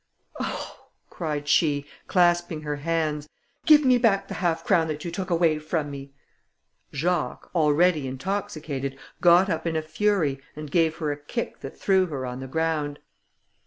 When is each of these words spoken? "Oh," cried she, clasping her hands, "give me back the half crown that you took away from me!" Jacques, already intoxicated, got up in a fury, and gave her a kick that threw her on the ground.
"Oh," 0.39 0.89
cried 1.11 1.47
she, 1.47 1.85
clasping 2.07 2.61
her 2.63 2.77
hands, 2.77 3.29
"give 3.67 3.85
me 3.85 3.99
back 3.99 4.27
the 4.27 4.33
half 4.41 4.63
crown 4.65 4.87
that 4.87 5.05
you 5.05 5.11
took 5.11 5.29
away 5.29 5.59
from 5.59 5.91
me!" 5.91 6.11
Jacques, 6.91 7.51
already 7.53 8.07
intoxicated, 8.07 8.97
got 9.21 9.47
up 9.47 9.67
in 9.67 9.75
a 9.75 9.81
fury, 9.83 10.41
and 10.55 10.71
gave 10.71 10.97
her 10.97 11.11
a 11.11 11.17
kick 11.21 11.59
that 11.59 11.77
threw 11.77 12.07
her 12.07 12.25
on 12.25 12.39
the 12.39 12.47
ground. 12.47 12.97